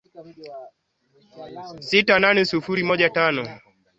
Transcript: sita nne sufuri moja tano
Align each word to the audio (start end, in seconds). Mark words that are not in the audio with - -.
sita 1.87 2.15
nne 2.19 2.41
sufuri 2.49 2.81
moja 2.83 3.09
tano 3.17 3.43